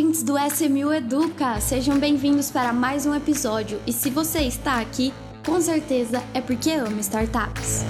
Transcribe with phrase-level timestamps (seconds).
[0.00, 1.60] ouvintes do SMU Educa!
[1.60, 3.78] Sejam bem-vindos para mais um episódio.
[3.86, 5.12] E se você está aqui,
[5.44, 7.84] com certeza é porque ama startups.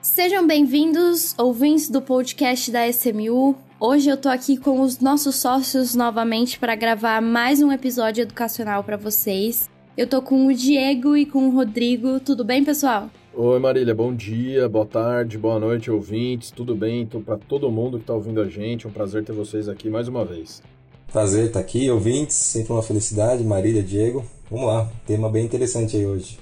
[0.00, 3.56] Sejam bem-vindos, ouvintes do podcast da SMU.
[3.80, 8.84] Hoje eu tô aqui com os nossos sócios novamente para gravar mais um episódio educacional
[8.84, 9.68] para vocês.
[9.96, 12.20] Eu tô com o Diego e com o Rodrigo.
[12.20, 13.10] Tudo bem, pessoal?
[13.40, 17.02] Oi, Marília, bom dia, boa tarde, boa noite, ouvintes, tudo bem?
[17.02, 19.88] Então, para todo mundo que está ouvindo a gente, é um prazer ter vocês aqui
[19.88, 20.60] mais uma vez.
[21.12, 24.24] Prazer estar aqui, ouvintes, sempre uma felicidade, Marília, Diego.
[24.50, 26.36] Vamos lá, tema bem interessante aí hoje.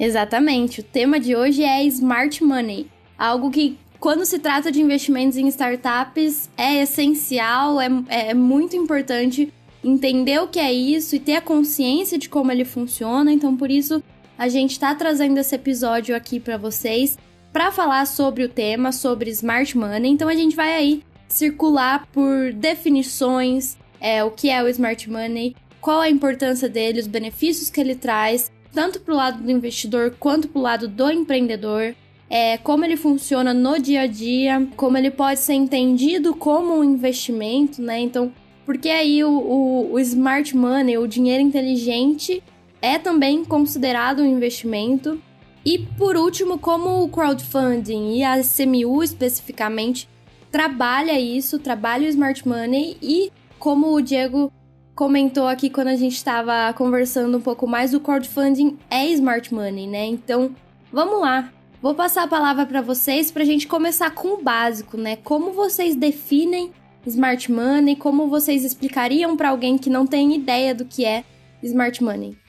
[0.00, 2.86] Exatamente, o tema de hoje é Smart Money,
[3.18, 9.52] algo que quando se trata de investimentos em startups é essencial, é, é muito importante
[9.84, 13.70] entender o que é isso e ter a consciência de como ele funciona, então por
[13.70, 14.02] isso
[14.38, 17.16] a gente está trazendo esse episódio aqui para vocês
[17.52, 20.10] para falar sobre o tema, sobre smart money.
[20.10, 25.54] Então a gente vai aí circular por definições, é, o que é o smart money,
[25.80, 30.16] qual a importância dele, os benefícios que ele traz, tanto para o lado do investidor
[30.18, 31.94] quanto para o lado do empreendedor.
[32.28, 36.82] É, como ele funciona no dia a dia, como ele pode ser entendido como um
[36.82, 38.00] investimento, né?
[38.00, 38.32] Então,
[38.66, 42.42] porque aí o, o, o smart money, o dinheiro inteligente,
[42.84, 45.18] é também considerado um investimento.
[45.64, 50.06] E por último, como o crowdfunding e a CMU especificamente
[50.52, 54.52] trabalha isso, trabalha o smart money e como o Diego
[54.94, 59.86] comentou aqui quando a gente estava conversando um pouco mais, o crowdfunding é smart money,
[59.86, 60.04] né?
[60.04, 60.54] Então,
[60.92, 61.50] vamos lá.
[61.80, 65.16] Vou passar a palavra para vocês para a gente começar com o básico, né?
[65.16, 66.70] Como vocês definem
[67.06, 67.96] smart money?
[67.96, 71.24] Como vocês explicariam para alguém que não tem ideia do que é
[71.62, 72.43] smart money?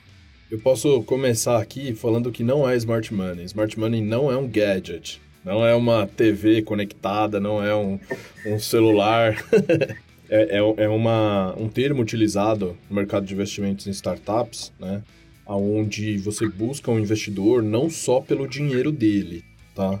[0.48, 3.44] Eu posso começar aqui falando que não é smart money.
[3.46, 7.98] Smart money não é um gadget, não é uma TV conectada, não é um,
[8.46, 9.44] um celular.
[10.30, 15.02] é, é, é uma, um termo utilizado no mercado de investimentos em startups, né?
[15.44, 20.00] Onde você busca um investidor não só pelo dinheiro dele, tá?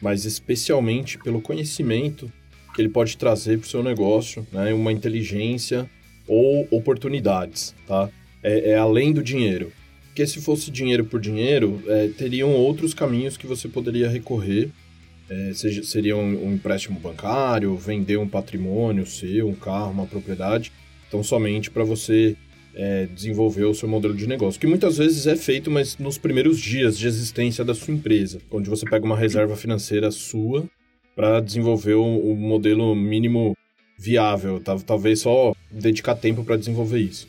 [0.00, 2.30] Mas especialmente pelo conhecimento
[2.76, 4.72] que ele pode trazer para o seu negócio, né?
[4.72, 5.90] Uma inteligência
[6.28, 8.08] ou oportunidades, tá?
[8.40, 9.72] É, é, além do dinheiro.
[10.20, 14.68] Porque se fosse dinheiro por dinheiro, é, teriam outros caminhos que você poderia recorrer.
[15.30, 20.72] É, seja, seria um, um, empréstimo bancário, vender um patrimônio seu, um carro, uma propriedade.
[21.08, 22.36] Então, somente para você
[22.74, 24.60] é, desenvolver o seu modelo de negócio.
[24.60, 28.68] Que muitas vezes é feito, mas nos primeiros dias de existência da sua empresa, onde
[28.68, 30.68] você pega uma reserva financeira sua
[31.16, 33.56] para desenvolver o, o, modelo mínimo
[33.98, 34.60] viável.
[34.86, 37.26] Talvez só dedicar tempo para desenvolver isso.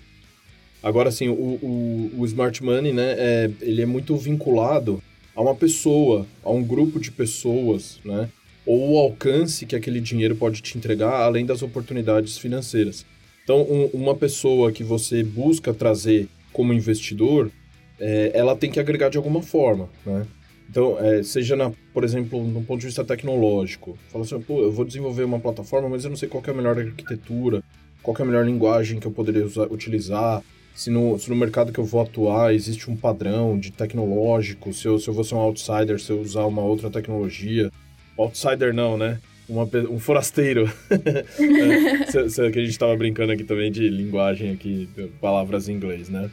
[0.84, 5.02] Agora, assim, o, o, o smart money, né, é, ele é muito vinculado
[5.36, 8.30] a uma pessoa, a um grupo de pessoas, né,
[8.66, 13.06] ou o alcance que aquele dinheiro pode te entregar, além das oportunidades financeiras.
[13.44, 17.52] Então, um, uma pessoa que você busca trazer como investidor,
[18.00, 20.26] é, ela tem que agregar de alguma forma, né?
[20.70, 24.72] Então, é, seja, na, por exemplo, no ponto de vista tecnológico, fala assim, pô, eu
[24.72, 27.62] vou desenvolver uma plataforma, mas eu não sei qual é a melhor arquitetura,
[28.02, 30.42] qual é a melhor linguagem que eu poderia usar, utilizar,
[30.76, 34.88] se no, se no mercado que eu vou atuar existe um padrão de tecnológico, se
[34.88, 37.72] eu, se eu vou ser um outsider, se eu usar uma outra tecnologia.
[38.18, 39.20] Outsider não, né?
[39.48, 40.72] Uma, um forasteiro.
[40.90, 44.88] é, se, que a gente estava brincando aqui também de linguagem aqui,
[45.20, 46.30] palavras em inglês, né?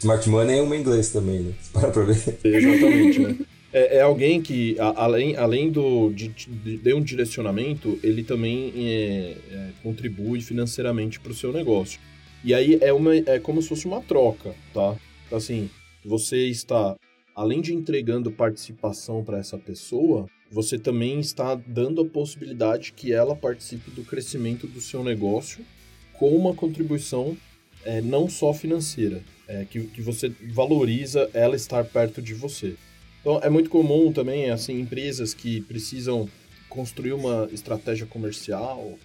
[0.00, 1.52] Smart Money é uma em inglês também, né?
[1.72, 2.38] Para pra ver.
[2.44, 3.36] Exatamente, né?
[3.72, 8.72] É, é, alguém que, a, além, além do, de, de, de, um direcionamento, ele também
[8.76, 11.98] é, é contribui financeiramente para o seu negócio.
[12.44, 14.94] E aí é, uma, é como se fosse uma troca, tá?
[15.32, 15.70] Assim,
[16.04, 16.94] você está,
[17.34, 23.34] além de entregando participação para essa pessoa, você também está dando a possibilidade que ela
[23.34, 25.64] participe do crescimento do seu negócio
[26.12, 27.34] com uma contribuição
[27.82, 32.76] é, não só financeira, é, que, que você valoriza ela estar perto de você.
[33.22, 36.28] Então, é muito comum também, assim, empresas que precisam
[36.68, 38.98] construir uma estratégia comercial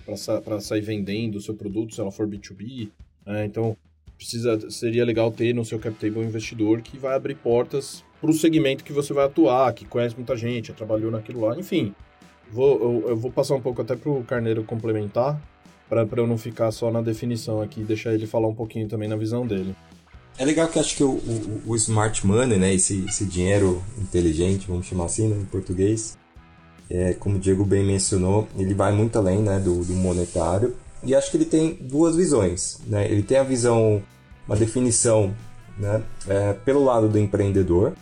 [0.44, 2.90] para sair vendendo o seu produto, se ela for B2B,
[3.25, 3.77] é, então,
[4.18, 8.30] precisa, seria legal ter no seu cap table um investidor que vai abrir portas para
[8.30, 11.94] o segmento que você vai atuar, que conhece muita gente, já trabalhou naquilo lá, enfim.
[12.51, 15.39] Vou, eu, eu vou passar um pouco até para o Carneiro complementar,
[15.88, 19.16] para eu não ficar só na definição aqui, deixar ele falar um pouquinho também na
[19.16, 19.75] visão dele.
[20.38, 24.68] É legal que acho que o, o, o smart money, né, esse, esse dinheiro inteligente,
[24.68, 26.18] vamos chamar assim, né, em português,
[26.89, 31.16] é, como o Diego bem mencionou, ele vai muito além né, do, do monetário e
[31.16, 32.80] acho que ele tem duas visões.
[32.88, 33.10] Né?
[33.10, 34.01] Ele tem a visão,
[34.48, 35.34] uma definição
[35.78, 37.94] né, é, pelo lado do empreendedor,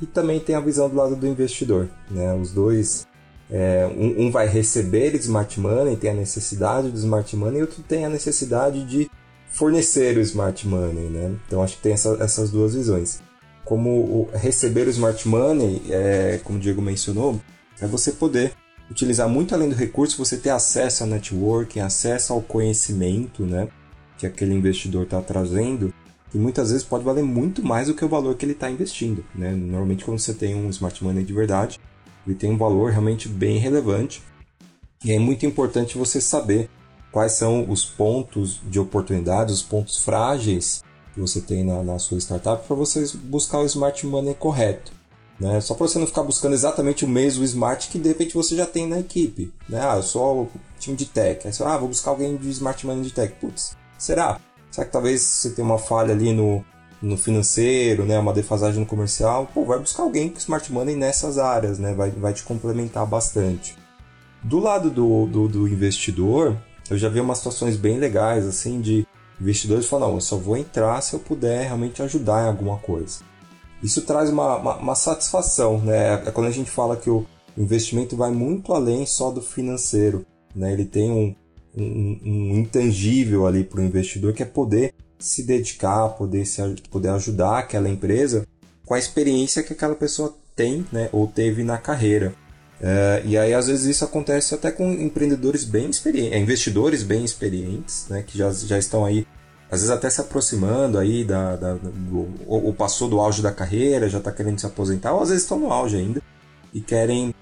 [0.00, 1.88] e também tem a visão do lado do investidor.
[2.10, 2.32] Né?
[2.34, 3.06] Os dois,
[3.50, 7.82] é, um, um, vai receber smart money, tem a necessidade do smart money, e outro
[7.82, 9.10] tem a necessidade de
[9.48, 11.08] fornecer o smart money.
[11.08, 11.34] Né?
[11.46, 13.20] Então acho que tem essa, essas duas visões.
[13.64, 17.40] Como receber o smart money, é, como o Diego mencionou,
[17.80, 18.52] é você poder
[18.90, 23.68] utilizar muito além do recurso, você ter acesso ao networking, acesso ao conhecimento né,
[24.18, 25.92] que aquele investidor está trazendo,
[26.34, 29.24] e muitas vezes pode valer muito mais do que o valor que ele está investindo.
[29.34, 29.52] Né?
[29.52, 31.78] Normalmente, quando você tem um smart money de verdade,
[32.26, 34.20] ele tem um valor realmente bem relevante.
[35.04, 36.68] E é muito importante você saber
[37.12, 40.82] quais são os pontos de oportunidade, os pontos frágeis
[41.12, 44.92] que você tem na, na sua startup para você buscar o smart money correto.
[45.44, 45.60] Né?
[45.60, 48.64] Só para você não ficar buscando exatamente o mesmo smart que de repente você já
[48.64, 49.52] tem na equipe.
[49.68, 49.78] Né?
[49.78, 51.46] Ah, eu sou time de tech.
[51.46, 53.34] Aí você, ah, vou buscar alguém de smart money de tech.
[53.38, 54.40] Putz, será?
[54.70, 56.64] Será que talvez você tenha uma falha ali no,
[57.02, 58.18] no financeiro, né?
[58.18, 59.46] uma defasagem no comercial?
[59.52, 61.92] Pô, vai buscar alguém com smart money nessas áreas, né?
[61.92, 63.76] vai, vai te complementar bastante.
[64.42, 66.56] Do lado do, do, do investidor,
[66.88, 69.06] eu já vi umas situações bem legais, assim, de
[69.38, 73.33] investidores falando, não, eu só vou entrar se eu puder realmente ajudar em alguma coisa.
[73.84, 76.14] Isso traz uma, uma, uma satisfação, né?
[76.14, 77.26] É quando a gente fala que o
[77.56, 80.24] investimento vai muito além só do financeiro,
[80.56, 80.72] né?
[80.72, 81.34] Ele tem um,
[81.76, 87.10] um, um intangível ali para o investidor que é poder se dedicar, poder, se, poder
[87.10, 88.46] ajudar aquela empresa
[88.86, 91.10] com a experiência que aquela pessoa tem, né?
[91.12, 92.34] Ou teve na carreira.
[92.80, 97.24] É, e aí, às vezes, isso acontece até com empreendedores bem experientes, é, investidores bem
[97.24, 99.26] experientes, né, que já, já estão aí
[99.74, 103.52] às vezes até se aproximando aí da, da do, ou, ou, passou do auge da
[103.52, 106.22] carreira, já está querendo se aposentar, ou às vezes estão no auge ainda
[106.72, 107.34] e querem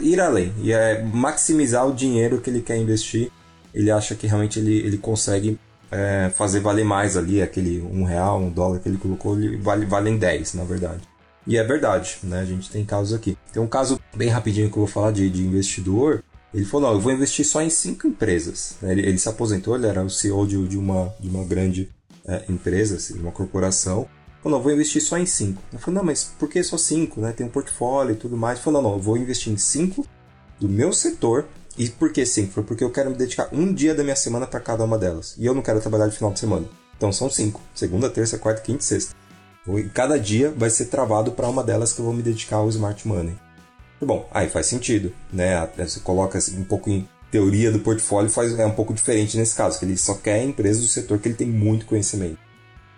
[0.00, 3.30] ir além e é maximizar o dinheiro que ele quer investir.
[3.72, 5.58] Ele acha que realmente ele, ele consegue
[5.90, 9.86] é, fazer valer mais ali aquele um real, um dólar que ele colocou, ele vale
[9.86, 11.02] valem 10, na verdade.
[11.46, 12.40] E é verdade, né?
[12.40, 13.36] A gente tem casos aqui.
[13.52, 16.22] Tem um caso bem rapidinho que eu vou falar de, de investidor
[16.52, 18.74] ele falou: não, eu vou investir só em cinco empresas.
[18.82, 21.88] Ele, ele se aposentou, ele era o CEO de, de uma, de uma grande
[22.26, 24.08] é, empresa, assim, uma corporação.
[24.42, 25.62] Falou: não, vou investir só em cinco.
[25.72, 27.20] Eu falei: não, mas por que só cinco?
[27.20, 27.32] Né?
[27.32, 28.58] Tem um portfólio e tudo mais.
[28.58, 30.06] Ele falou: não, não, eu vou investir em cinco
[30.58, 31.46] do meu setor.
[31.78, 32.52] E por que cinco?
[32.52, 35.36] Foi porque eu quero me dedicar um dia da minha semana para cada uma delas.
[35.38, 36.66] E eu não quero trabalhar de final de semana.
[36.96, 39.14] Então são cinco: segunda, terça, quarta, quinta e sexta.
[39.68, 42.68] E cada dia vai ser travado para uma delas que eu vou me dedicar ao
[42.68, 43.36] smart money.
[44.00, 45.68] Bom, aí faz sentido, né?
[45.76, 49.78] Você coloca um pouco em teoria do portfólio, faz, é um pouco diferente nesse caso,
[49.78, 52.38] que ele só quer empresas do setor que ele tem muito conhecimento.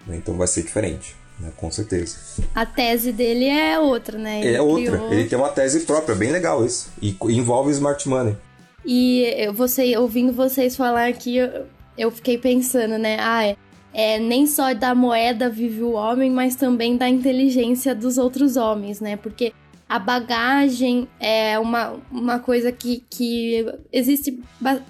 [0.06, 0.16] Né?
[0.16, 1.14] Então vai ser diferente.
[1.38, 1.50] Né?
[1.56, 2.16] Com certeza.
[2.54, 4.40] A tese dele é outra, né?
[4.40, 4.96] Ele é outra.
[4.96, 5.12] Criou...
[5.12, 6.90] Ele tem uma tese própria, bem legal isso.
[7.00, 8.36] E envolve smart money.
[8.84, 11.66] E você, ouvindo vocês falar aqui, eu,
[11.96, 13.16] eu fiquei pensando, né?
[13.20, 13.56] Ah, é,
[13.92, 19.00] é, nem só da moeda vive o homem, mas também da inteligência dos outros homens,
[19.00, 19.16] né?
[19.16, 19.52] Porque
[19.92, 23.62] a bagagem é uma, uma coisa que, que
[23.92, 24.42] existe,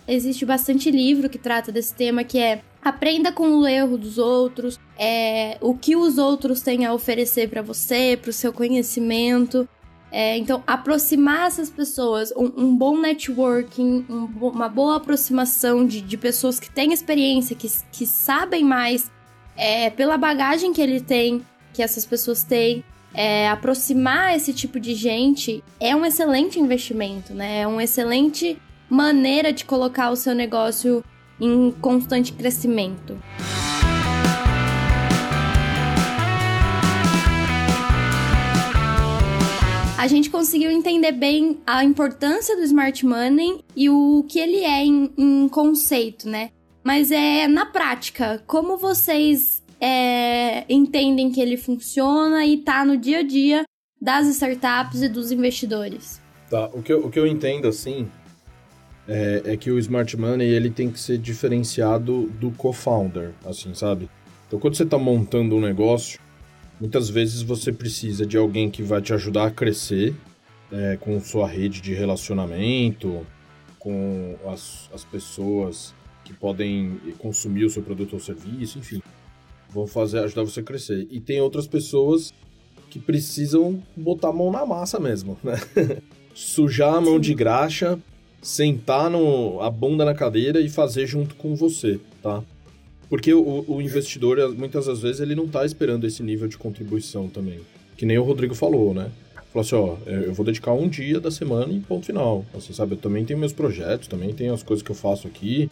[0.07, 4.79] existe bastante livro que trata desse tema, que é aprenda com o erro dos outros,
[4.97, 9.69] é, o que os outros têm a oferecer para você, para o seu conhecimento.
[10.13, 16.17] É, então, aproximar essas pessoas, um, um bom networking, um, uma boa aproximação de, de
[16.17, 19.11] pessoas que têm experiência, que, que sabem mais,
[19.57, 22.85] é, pela bagagem que ele tem, que essas pessoas têm,
[23.15, 27.61] é, aproximar esse tipo de gente é um excelente investimento, né?
[27.61, 31.05] É uma excelente maneira de colocar o seu negócio
[31.41, 33.19] em constante crescimento.
[39.99, 44.85] A gente conseguiu entender bem a importância do smart money e o que ele é
[44.85, 46.51] em, em conceito, né?
[46.83, 53.19] Mas é na prática, como vocês é, entendem que ele funciona e tá no dia
[53.19, 53.65] a dia
[54.01, 56.23] das startups e dos investidores.
[56.49, 58.09] Tá, o que eu, o que eu entendo assim
[59.09, 64.09] é, é que o smart money ele tem que ser diferenciado do co-founder, assim, sabe?
[64.47, 66.21] Então quando você está montando um negócio,
[66.81, 70.15] muitas vezes você precisa de alguém que vai te ajudar a crescer
[70.71, 73.27] é, com sua rede de relacionamento,
[73.81, 75.93] com as, as pessoas
[76.25, 79.03] que podem consumir o seu produto ou serviço, enfim
[79.73, 81.07] vão fazer ajudar você a crescer.
[81.11, 82.33] E tem outras pessoas
[82.91, 85.59] que precisam botar a mão na massa mesmo, né?
[86.35, 87.99] Sujar a mão de graxa,
[88.41, 92.43] sentar no, a bunda na cadeira e fazer junto com você, tá?
[93.09, 97.29] Porque o, o investidor, muitas das vezes, ele não está esperando esse nível de contribuição
[97.29, 97.61] também.
[97.97, 99.11] Que nem o Rodrigo falou, né?
[99.53, 102.45] Falou assim, ó, é, eu vou dedicar um dia da semana e ponto final.
[102.55, 102.95] Assim, sabe?
[102.95, 105.71] Eu também tenho meus projetos, também tenho as coisas que eu faço aqui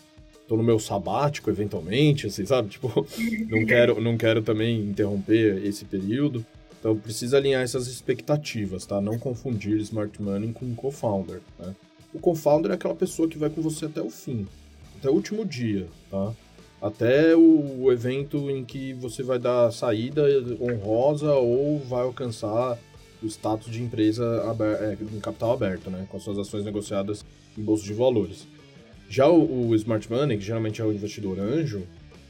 [0.51, 2.71] tô no meu sabático eventualmente, assim, sabe?
[2.71, 3.07] Tipo,
[3.49, 6.45] não quero, não quero também interromper esse período.
[6.81, 9.01] Então precisa alinhar essas expectativas, tá?
[9.01, 11.73] Não confundir smart money com co-founder, né?
[12.13, 14.45] O co-founder é aquela pessoa que vai com você até o fim,
[14.99, 16.33] até o último dia, tá?
[16.83, 20.25] Até o evento em que você vai dar saída
[20.61, 22.77] honrosa ou vai alcançar
[23.23, 26.07] o status de empresa aberta, é, em capital aberto, né?
[26.11, 27.25] Com as suas ações negociadas
[27.57, 28.49] em bolsa de valores.
[29.11, 31.83] Já o, o Smart Money, que geralmente é o investidor anjo,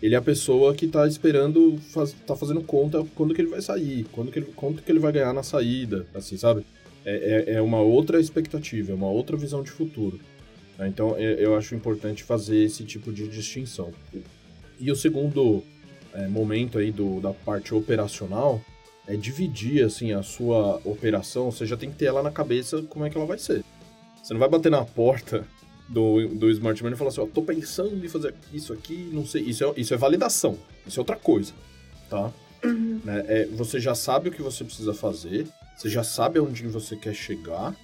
[0.03, 3.61] ele é a pessoa que está esperando, faz, tá fazendo conta quando que ele vai
[3.61, 6.65] sair, quando que ele, quanto que ele vai ganhar na saída, assim, sabe?
[7.05, 10.19] É, é, é uma outra expectativa, é uma outra visão de futuro.
[10.79, 10.89] Né?
[10.89, 13.93] Então, é, eu acho importante fazer esse tipo de distinção.
[14.79, 15.63] E o segundo
[16.15, 18.59] é, momento aí do, da parte operacional
[19.07, 23.05] é dividir, assim, a sua operação, você já tem que ter ela na cabeça como
[23.05, 23.63] é que ela vai ser.
[24.23, 25.47] Você não vai bater na porta
[25.91, 29.27] do, do Smart Money e falar assim, ó, tô pensando em fazer isso aqui, não
[29.27, 29.43] sei.
[29.43, 30.57] Isso é, isso é validação,
[30.87, 31.53] isso é outra coisa,
[32.09, 32.33] tá?
[32.65, 33.01] Uhum.
[33.05, 33.25] Né?
[33.27, 37.15] É, você já sabe o que você precisa fazer, você já sabe aonde você quer
[37.15, 37.75] chegar,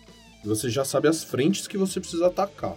[0.44, 2.76] você já sabe as frentes que você precisa atacar.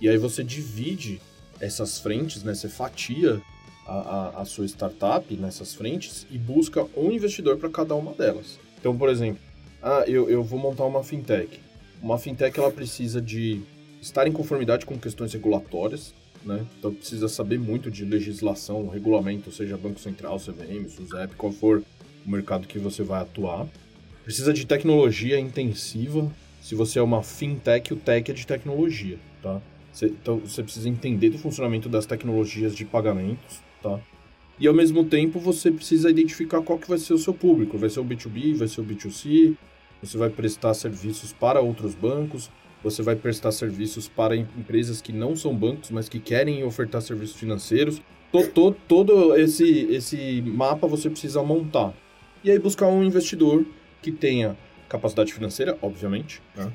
[0.00, 1.20] E aí você divide
[1.60, 2.54] essas frentes, né?
[2.54, 3.40] Você fatia
[3.86, 8.58] a, a, a sua startup nessas frentes e busca um investidor para cada uma delas.
[8.78, 9.40] Então, por exemplo,
[9.82, 11.60] ah, eu, eu vou montar uma fintech.
[12.02, 13.62] Uma fintech ela precisa de
[14.06, 16.64] estar em conformidade com questões regulatórias, né?
[16.78, 21.82] Então precisa saber muito de legislação, regulamento, seja Banco Central, CVM, SUSEP, qual for
[22.24, 23.66] o mercado que você vai atuar.
[24.24, 26.30] Precisa de tecnologia intensiva.
[26.60, 29.60] Se você é uma fintech, o tech é de tecnologia, tá?
[30.02, 33.98] então você precisa entender do funcionamento das tecnologias de pagamentos, tá?
[34.58, 37.78] E ao mesmo tempo você precisa identificar qual que vai ser o seu público.
[37.78, 39.56] Vai ser o B2B, vai ser o B2C,
[40.02, 42.50] você vai prestar serviços para outros bancos,
[42.86, 47.34] você vai prestar serviços para empresas que não são bancos, mas que querem ofertar serviços
[47.34, 48.00] financeiros.
[48.54, 51.92] Todo, todo esse, esse mapa você precisa montar.
[52.44, 53.66] E aí buscar um investidor
[54.00, 54.56] que tenha
[54.88, 56.40] capacidade financeira, obviamente.
[56.54, 56.72] Né?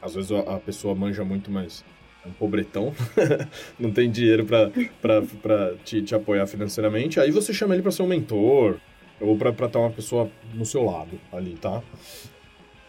[0.00, 1.84] Às vezes a pessoa manja muito, mas
[2.24, 2.92] é um pobretão,
[3.78, 7.20] não tem dinheiro para te, te apoiar financeiramente.
[7.20, 8.80] Aí você chama ele para ser um mentor
[9.20, 11.80] ou para estar uma pessoa no seu lado ali, tá?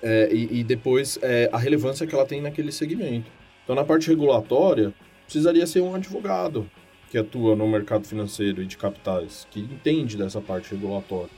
[0.03, 3.31] É, e, e, depois é, a relevância que ela tem naquele segmento.
[3.63, 4.93] Então, na parte regulatória,
[5.25, 6.69] precisaria ser um advogado
[7.09, 11.29] que atua no mercado financeiro e de capitais, que entende dessa parte regulatória.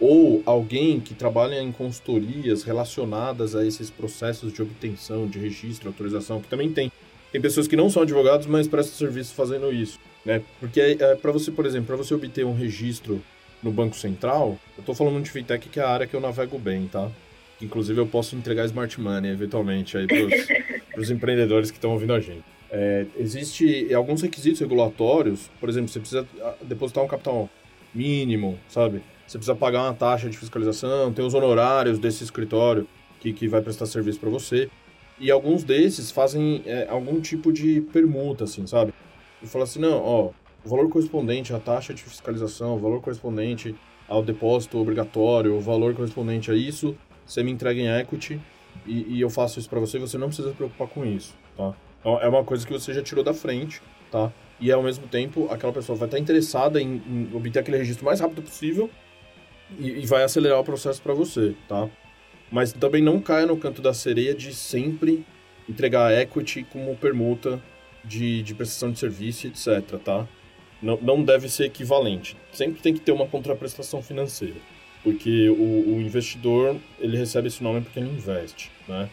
[0.00, 6.40] Ou alguém que trabalha em consultorias relacionadas a esses processos de obtenção, de registro, autorização,
[6.40, 6.90] que também tem.
[7.32, 9.98] Tem pessoas que não são advogados, mas prestam serviço fazendo isso.
[10.24, 10.42] Né?
[10.58, 13.22] Porque é, para você, por exemplo, para você obter um registro
[13.62, 16.58] no Banco Central, eu estou falando de fintech que é a área que eu navego
[16.58, 17.10] bem, tá?
[17.60, 22.20] Inclusive eu posso entregar smart money eventualmente aí para os empreendedores que estão ouvindo a
[22.20, 22.44] gente.
[22.70, 27.48] É, existe alguns requisitos regulatórios, por exemplo, você precisa ah, depositar um capital
[27.94, 29.02] mínimo, sabe?
[29.26, 32.86] Você precisa pagar uma taxa de fiscalização, tem os honorários desse escritório
[33.20, 34.68] que, que vai prestar serviço para você.
[35.18, 38.92] E alguns desses fazem é, algum tipo de permuta, assim, sabe?
[39.42, 40.30] E fala assim, não, ó,
[40.64, 43.74] o valor correspondente à taxa de fiscalização, o valor correspondente
[44.08, 46.96] ao depósito obrigatório, o valor correspondente a isso,
[47.26, 48.40] você me entrega em equity
[48.86, 51.74] e, e eu faço isso para você, você não precisa se preocupar com isso, tá?
[52.00, 54.32] Então, é uma coisa que você já tirou da frente, tá?
[54.60, 58.06] E ao mesmo tempo, aquela pessoa vai estar interessada em, em obter aquele registro o
[58.06, 58.88] mais rápido possível
[59.78, 61.88] e, e vai acelerar o processo para você, tá?
[62.50, 65.24] Mas também não caia no canto da sereia de sempre
[65.68, 67.60] entregar equity como permuta
[68.04, 70.28] de, de prestação de serviço, etc, tá?
[70.80, 72.36] Não, não deve ser equivalente.
[72.52, 74.75] Sempre tem que ter uma contraprestação financeira
[75.06, 75.54] porque o,
[75.94, 79.08] o, investidor ele recebe esse nome porque ele investe, né?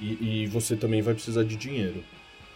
[0.00, 2.02] E, e você também vai precisar de dinheiro.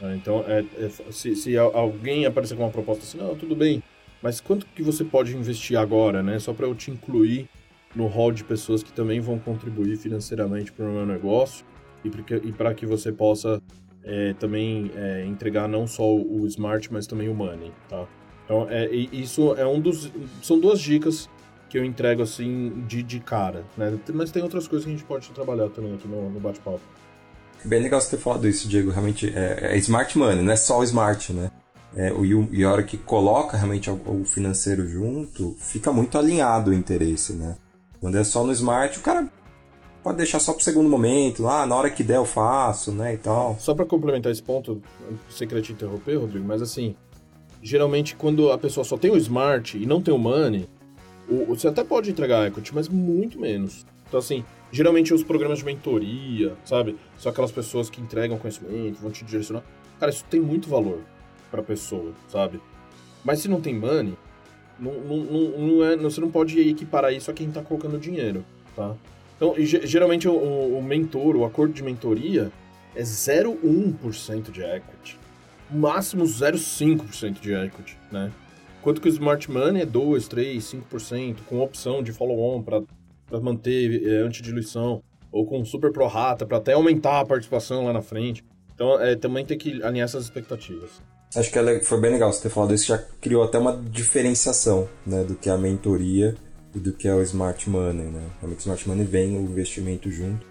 [0.00, 0.16] Né?
[0.16, 3.82] Então, é, é, se, se, alguém aparecer com uma proposta assim, não, tudo bem,
[4.22, 6.38] mas quanto que você pode investir agora, né?
[6.38, 7.46] Só para eu te incluir
[7.94, 11.66] no hall de pessoas que também vão contribuir financeiramente para o meu negócio
[12.42, 13.60] e para que você possa
[14.02, 18.06] é, também é, entregar não só o smart, mas também o money, tá?
[18.46, 20.10] Então, é, isso é um dos...
[20.40, 21.28] São duas dicas
[21.68, 23.98] que eu entrego assim de, de cara, né?
[24.12, 26.80] Mas tem outras coisas que a gente pode trabalhar também aqui no, no bate-papo.
[27.64, 28.90] Bem legal você ter falado isso, Diego.
[28.90, 31.50] Realmente é, é smart money, não é só o smart, né?
[31.96, 36.70] É, o, e a hora que coloca realmente o, o financeiro junto, fica muito alinhado
[36.70, 37.56] o interesse, né?
[38.00, 39.28] Quando é só no smart, o cara
[40.02, 43.18] pode deixar só pro segundo momento, ah, na hora que der eu faço, né, e
[43.18, 43.56] tal.
[43.58, 44.80] Só para complementar esse ponto,
[45.28, 46.94] sem querer te interromper, Rodrigo, mas assim,
[47.62, 50.68] geralmente quando a pessoa só tem o smart e não tem o money,
[51.28, 53.86] o, você até pode entregar equity, mas muito menos.
[54.06, 56.96] Então, assim, geralmente os programas de mentoria, sabe?
[57.18, 59.62] São aquelas pessoas que entregam conhecimento, vão te direcionar.
[60.00, 61.00] Cara, isso tem muito valor
[61.50, 62.60] pra pessoa, sabe?
[63.24, 64.14] Mas se não tem money,
[64.78, 68.44] Não, não, não, não é, você não pode equiparar isso a quem está colocando dinheiro,
[68.76, 68.94] tá?
[69.36, 70.32] Então, geralmente o,
[70.78, 72.50] o mentor, o acordo de mentoria
[72.94, 75.18] é 0,1% de equity.
[75.70, 78.32] Máximo 0,5% de equity, né?
[78.80, 82.82] Enquanto que o Smart Money é 2, 3, 5%, com opção de follow-on para
[83.40, 88.02] manter é, antidiluição, ou com super pro rata para até aumentar a participação lá na
[88.02, 88.44] frente.
[88.74, 91.02] Então, é, também tem que alinhar essas expectativas.
[91.34, 94.88] Acho que é foi bem legal você ter falado isso, já criou até uma diferenciação
[95.06, 96.34] né, do que é a mentoria
[96.74, 98.06] e do que é o Smart Money.
[98.06, 98.22] Né?
[98.40, 100.46] Realmente o Smart Money vem o investimento junto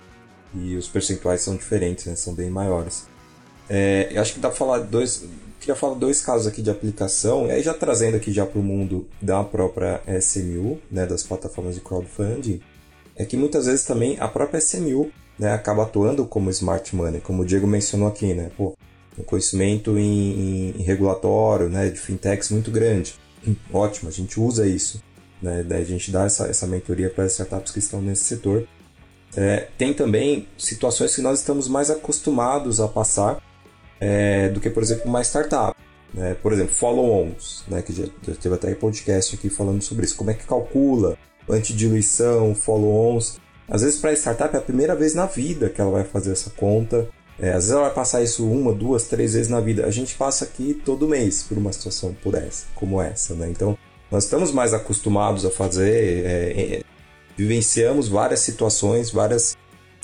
[0.54, 3.08] e os percentuais são diferentes, né, são bem maiores.
[3.70, 5.28] É, eu acho que dá para falar dois.
[5.60, 8.64] Queria falar dois casos aqui de aplicação, e aí já trazendo aqui já para o
[8.64, 12.62] mundo da própria SMU, né, das plataformas de crowdfunding,
[13.16, 17.42] é que muitas vezes também a própria SMU né, acaba atuando como smart money, como
[17.42, 18.52] o Diego mencionou aqui, né?
[18.56, 18.78] Pô,
[19.18, 23.16] um conhecimento em, em, regulatório, né, de fintechs muito grande.
[23.74, 25.02] Ótimo, a gente usa isso.
[25.42, 28.68] Né, a gente dá essa, essa mentoria para as startups que estão nesse setor.
[29.36, 33.42] É, tem também situações que nós estamos mais acostumados a passar
[34.00, 35.76] é, do que, por exemplo, uma startup.
[36.14, 36.36] Né?
[36.42, 37.82] Por exemplo, follow-ons, né?
[37.82, 38.06] que já,
[38.42, 40.16] teve até podcast aqui falando sobre isso.
[40.16, 41.18] Como é que calcula
[41.50, 43.40] antidiluição, follow-ons?
[43.70, 46.32] Às vezes, para a startup, é a primeira vez na vida que ela vai fazer
[46.32, 47.08] essa conta.
[47.40, 49.86] É, às vezes ela vai passar isso uma, duas, três vezes na vida.
[49.86, 53.48] A gente passa aqui todo mês por uma situação por essa, como essa, né?
[53.50, 53.78] Então,
[54.10, 56.84] nós estamos mais acostumados a fazer, é, é,
[57.36, 59.56] vivenciamos várias situações, várias,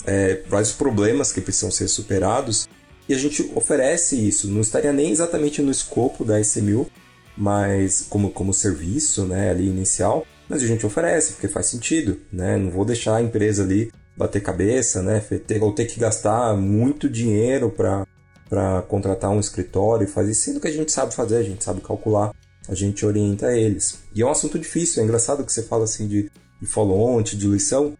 [0.05, 2.67] é, vários problemas que precisam ser superados
[3.07, 4.47] e a gente oferece isso.
[4.47, 6.89] Não estaria nem exatamente no escopo da SMU,
[7.37, 12.57] mas como, como serviço, né, ali inicial, mas a gente oferece porque faz sentido, né?
[12.57, 15.19] Não vou deixar a empresa ali bater cabeça, né?
[15.19, 20.67] Ter, ou ter que gastar muito dinheiro para contratar um escritório e fazer, sendo que
[20.67, 22.31] a gente sabe fazer, a gente sabe calcular,
[22.67, 23.99] a gente orienta eles.
[24.13, 26.31] E é um assunto difícil, é engraçado que você fala assim de,
[26.61, 27.97] de follow-on, de diluição,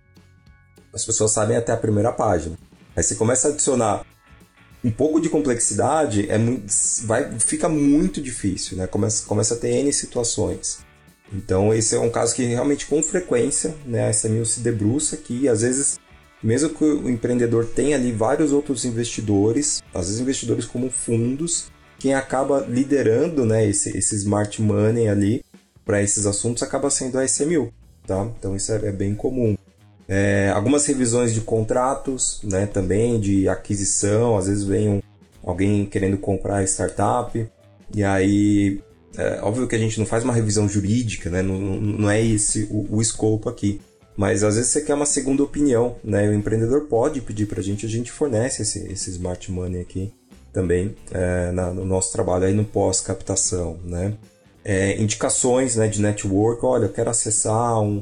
[0.93, 2.55] as pessoas sabem até a primeira página.
[2.95, 4.05] Aí você começa a adicionar
[4.83, 6.65] um pouco de complexidade, é muito,
[7.05, 8.85] vai, fica muito difícil, né?
[8.85, 10.79] Começa, começa a ter N situações.
[11.31, 15.47] Então, esse é um caso que realmente, com frequência, né, a SMU se debruça que,
[15.47, 15.97] às vezes,
[16.43, 22.13] mesmo que o empreendedor tenha ali vários outros investidores, às vezes investidores como fundos, quem
[22.13, 25.43] acaba liderando né, esse, esse smart money ali
[25.85, 27.73] para esses assuntos acaba sendo a SMU.
[28.05, 28.29] Tá?
[28.37, 29.55] Então, isso é, é bem comum.
[30.07, 35.01] É, algumas revisões de contratos, né, também de aquisição, às vezes vem um,
[35.43, 37.47] alguém querendo comprar a startup,
[37.95, 38.81] e aí
[39.17, 42.67] é óbvio que a gente não faz uma revisão jurídica, né, não, não é esse
[42.69, 43.79] o, o escopo aqui,
[44.17, 47.63] mas às vezes você quer uma segunda opinião, né, o empreendedor pode pedir para a
[47.63, 50.13] gente, a gente fornece esse, esse smart money aqui
[50.51, 54.13] também é, na, no nosso trabalho aí no pós-captação, né.
[54.65, 58.01] É, indicações né, de network, olha, eu quero acessar um,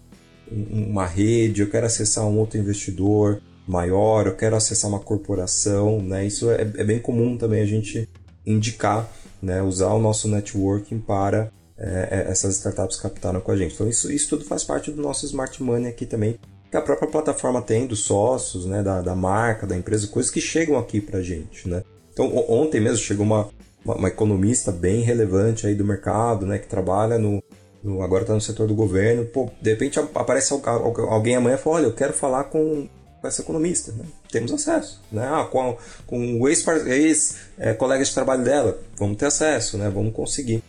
[0.52, 6.26] uma rede, eu quero acessar um outro investidor maior, eu quero acessar uma corporação, né?
[6.26, 8.08] Isso é, é bem comum também a gente
[8.46, 9.10] indicar,
[9.42, 9.62] né?
[9.62, 13.74] Usar o nosso networking para é, é, essas startups captaram com a gente.
[13.74, 16.38] Então isso, isso tudo faz parte do nosso smart money aqui também,
[16.70, 18.84] que a própria plataforma tem dos sócios, né?
[18.84, 21.84] Da, da marca, da empresa, coisas que chegam aqui para a gente, né?
[22.12, 23.50] Então ontem mesmo chegou uma,
[23.86, 26.58] uma, uma economista bem relevante aí do mercado, né?
[26.58, 27.42] Que trabalha no
[27.84, 31.78] no, agora está no setor do governo, pô, de repente aparece alguém amanhã e fala,
[31.78, 32.88] olha, eu quero falar com,
[33.20, 34.06] com essa economista, né?
[34.32, 35.28] temos acesso, né?
[35.28, 39.90] Ah, com, com o ex-colega ex, é, de trabalho dela, vamos ter acesso, né?
[39.90, 40.64] vamos conseguir.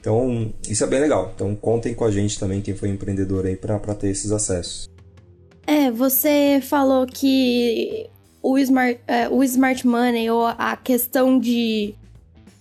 [0.00, 1.32] Então, isso é bem legal.
[1.34, 4.88] Então, contem com a gente também, quem foi empreendedor aí, para ter esses acessos.
[5.66, 8.08] É, você falou que
[8.40, 11.94] o Smart, é, o smart Money ou a questão de,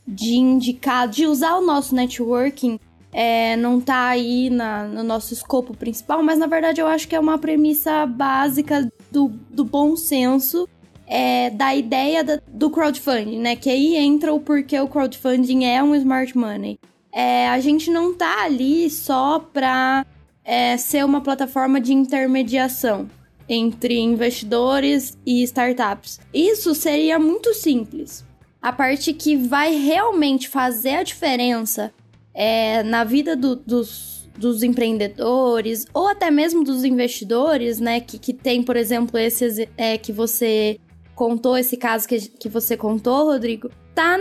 [0.05, 2.79] de indicar, de usar o nosso networking
[3.11, 7.15] é, não tá aí na, no nosso escopo principal, mas na verdade eu acho que
[7.15, 10.67] é uma premissa básica do, do bom senso
[11.07, 13.55] é, da ideia da, do crowdfunding, né?
[13.55, 16.77] Que aí entra o porquê o crowdfunding é um smart money.
[17.11, 20.05] É, a gente não tá ali só para
[20.43, 23.09] é, ser uma plataforma de intermediação
[23.49, 26.19] entre investidores e startups.
[26.33, 28.25] Isso seria muito simples.
[28.61, 31.93] A parte que vai realmente fazer a diferença
[32.37, 37.99] é, na vida do, dos, dos empreendedores ou até mesmo dos investidores, né?
[37.99, 40.79] Que, que tem, por exemplo, esses é, que você
[41.15, 44.19] contou, esse caso que, que você contou, Rodrigo, tá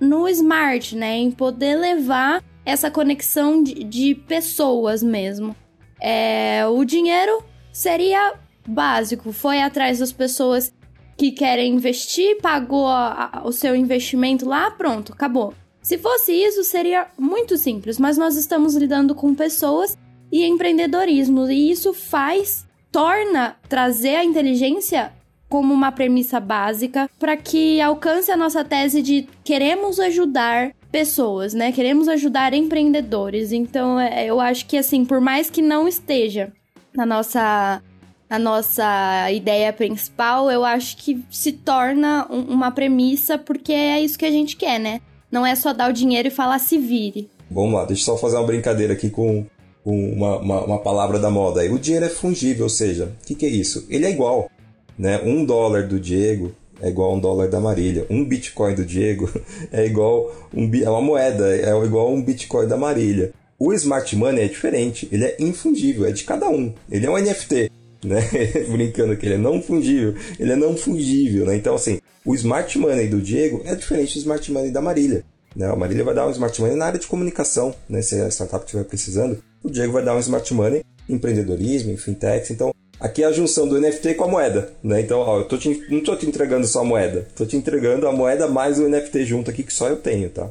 [0.00, 1.18] no smart, né?
[1.18, 5.54] Em poder levar essa conexão de, de pessoas mesmo.
[6.00, 8.34] É, o dinheiro seria
[8.66, 10.72] básico, foi atrás das pessoas
[11.16, 15.54] que querem investir, pagou a, a, o seu investimento lá, pronto, acabou.
[15.82, 19.96] Se fosse isso, seria muito simples, mas nós estamos lidando com pessoas
[20.30, 25.12] e empreendedorismo, e isso faz, torna trazer a inteligência
[25.48, 31.72] como uma premissa básica para que alcance a nossa tese de queremos ajudar pessoas, né?
[31.72, 33.50] Queremos ajudar empreendedores.
[33.50, 36.52] Então, é, eu acho que assim, por mais que não esteja
[36.94, 37.82] na nossa
[38.28, 44.16] a nossa ideia principal, eu acho que se torna um, uma premissa porque é isso
[44.16, 45.00] que a gente quer, né?
[45.30, 47.28] Não é só dar o dinheiro e falar se vire.
[47.50, 49.46] Vamos lá, deixa eu só fazer uma brincadeira aqui com,
[49.84, 51.62] com uma, uma, uma, palavra da moda.
[51.72, 53.86] O dinheiro é fungível, ou seja, o que, que é isso?
[53.88, 54.50] Ele é igual.
[54.98, 55.20] Né?
[55.24, 58.06] Um dólar do Diego é igual a um dólar da Marília.
[58.10, 59.30] Um Bitcoin do Diego
[59.72, 63.32] é igual um, é uma moeda, é igual a um Bitcoin da Marília.
[63.58, 66.72] O Smart Money é diferente, ele é infungível, é de cada um.
[66.90, 67.70] Ele é um NFT
[68.04, 68.20] né?
[68.70, 71.56] Brincando que ele é não fungível, ele é não fungível, né?
[71.56, 75.24] Então, assim, o smart money do Diego é diferente do smart money da Marília.
[75.54, 75.66] Né?
[75.66, 78.02] A Marília vai dar um smart money na área de comunicação, né?
[78.02, 81.96] Se a startup estiver precisando, o Diego vai dar um smart money em empreendedorismo, em
[81.96, 82.50] fintechs.
[82.50, 85.00] Então, aqui é a junção do NFT com a moeda, né?
[85.00, 88.06] Então, ó, eu tô te, não estou te entregando só a moeda, estou te entregando
[88.06, 90.50] a moeda mais o NFT junto aqui que só eu tenho, tá?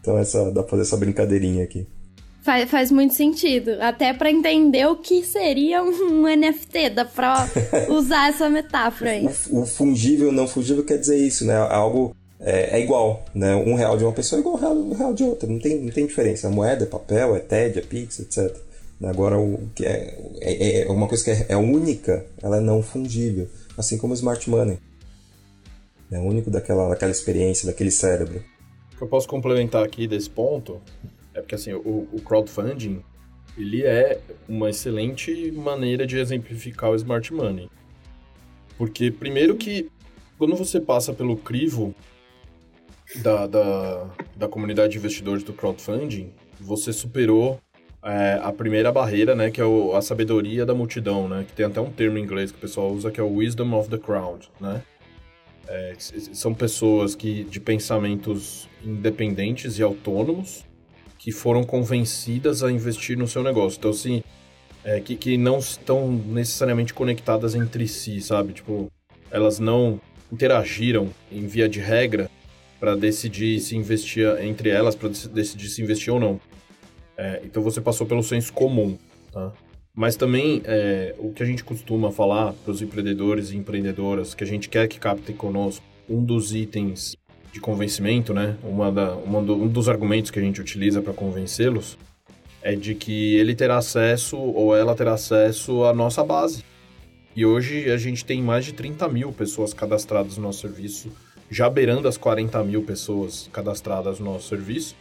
[0.00, 1.86] Então, essa, dá pra fazer essa brincadeirinha aqui.
[2.42, 3.72] Faz, faz muito sentido.
[3.80, 6.90] Até para entender o que seria um NFT.
[6.90, 7.48] Dá pra
[7.90, 9.28] usar essa metáfora aí.
[9.50, 11.56] O, o fungível não fungível quer dizer isso, né?
[11.56, 13.54] Algo é, é, igual, né?
[13.54, 15.48] Um real de uma pessoa é igual um real, um real de outra.
[15.48, 16.48] Não tem, não tem diferença.
[16.48, 18.56] A moeda é papel, é TED, é Pix, etc.
[19.02, 22.82] Agora, o que é, é, é uma coisa que é, é, única, ela é não
[22.82, 23.48] fungível.
[23.76, 24.78] Assim como o Smart Money.
[26.10, 28.42] É único daquela, daquela experiência, daquele cérebro.
[29.00, 30.80] Eu posso complementar aqui desse ponto
[31.34, 33.02] é porque assim, o, o crowdfunding,
[33.56, 37.68] ele é uma excelente maneira de exemplificar o smart money.
[38.76, 39.90] Porque primeiro que
[40.38, 41.94] quando você passa pelo crivo
[43.16, 47.60] da, da, da comunidade de investidores do crowdfunding, você superou
[48.02, 51.66] é, a primeira barreira, né, que é o, a sabedoria da multidão, né, que tem
[51.66, 53.98] até um termo em inglês que o pessoal usa que é o wisdom of the
[53.98, 54.82] crowd, né.
[55.68, 60.64] É, são pessoas que de pensamentos independentes e autônomos
[61.20, 63.76] que foram convencidas a investir no seu negócio.
[63.78, 64.22] Então, assim,
[64.82, 68.54] é, que, que não estão necessariamente conectadas entre si, sabe?
[68.54, 68.90] Tipo,
[69.30, 70.00] elas não
[70.32, 72.30] interagiram em via de regra
[72.80, 76.40] para decidir se investir entre elas, para decidir se investir ou não.
[77.18, 78.96] É, então você passou pelo senso comum,
[79.30, 79.52] tá?
[79.94, 84.42] Mas também é, o que a gente costuma falar para os empreendedores e empreendedoras que
[84.42, 87.14] a gente quer que captem conosco, um dos itens
[87.52, 88.56] de convencimento, né?
[88.62, 91.98] Uma da, uma do, um dos argumentos que a gente utiliza para convencê-los
[92.62, 96.64] é de que ele terá acesso ou ela terá acesso à nossa base.
[97.34, 101.10] E hoje a gente tem mais de 30 mil pessoas cadastradas no nosso serviço,
[101.50, 104.94] já beirando as 40 mil pessoas cadastradas no nosso serviço,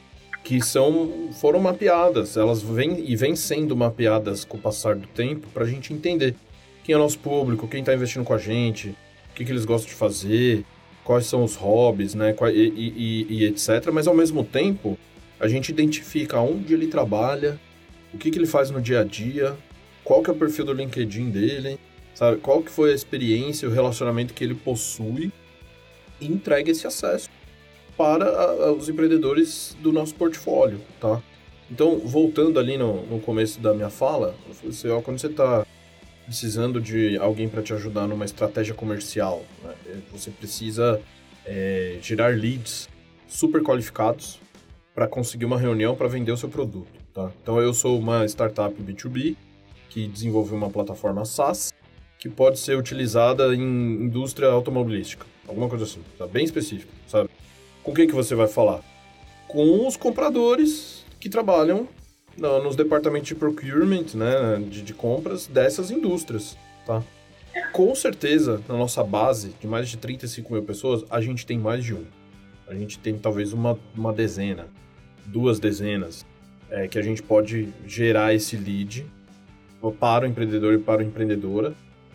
[0.43, 2.38] que são foram mapeadas.
[2.38, 6.35] Elas vêm e vêm sendo mapeadas com o passar do tempo para a gente entender
[6.83, 8.89] quem é o nosso público, quem está investindo com a gente,
[9.31, 10.65] o que, que eles gostam de fazer,
[11.09, 13.89] quais são os hobbies, né, e, e, e, etc.
[13.91, 14.95] Mas ao mesmo tempo,
[15.39, 17.59] a gente identifica onde ele trabalha,
[18.13, 19.57] o que, que ele faz no dia a dia,
[20.03, 21.79] qual que é o perfil do LinkedIn dele,
[22.13, 22.37] sabe?
[22.37, 25.31] Qual que foi a experiência, o relacionamento que ele possui
[26.21, 27.27] e entrega esse acesso
[27.97, 31.19] para a, os empreendedores do nosso portfólio, tá?
[31.71, 35.65] Então, voltando ali no, no começo da minha fala, você, ó, quando você está
[36.29, 39.43] precisando de alguém para te ajudar numa estratégia comercial.
[39.63, 39.73] Né?
[40.11, 41.01] Você precisa
[41.43, 42.87] é, gerar leads
[43.27, 44.39] super qualificados
[44.93, 46.87] para conseguir uma reunião para vender o seu produto.
[47.15, 47.31] Tá?
[47.41, 49.35] Então eu sou uma startup B2B
[49.89, 51.73] que desenvolve uma plataforma SaaS
[52.19, 56.27] que pode ser utilizada em indústria automobilística, alguma coisa assim, tá?
[56.27, 57.29] bem específico, sabe?
[57.81, 58.83] Com quem que você vai falar?
[59.47, 61.87] Com os compradores que trabalham
[62.39, 67.04] no, nos departamentos de procurement, né, de, de compras dessas indústrias, tá?
[67.71, 71.84] Com certeza, na nossa base de mais de 35 mil pessoas, a gente tem mais
[71.84, 72.06] de um.
[72.67, 74.67] A gente tem talvez uma, uma dezena,
[75.25, 76.25] duas dezenas,
[76.69, 79.06] é, que a gente pode gerar esse lead
[79.99, 81.73] para o empreendedor e para a empreendedora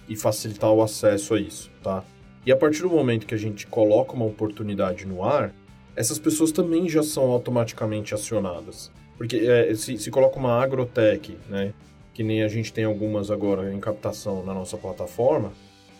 [0.08, 2.04] e facilitar o acesso a isso, tá?
[2.46, 5.52] E a partir do momento que a gente coloca uma oportunidade no ar,
[5.96, 8.92] essas pessoas também já são automaticamente acionadas.
[9.16, 11.72] Porque é, se, se coloca uma agrotech, né?
[12.12, 15.52] Que nem a gente tem algumas agora em captação na nossa plataforma,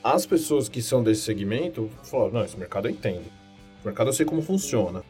[0.03, 3.25] as pessoas que são desse segmento falam, não, esse mercado eu entendo.
[3.79, 5.03] Esse mercado eu sei como funciona.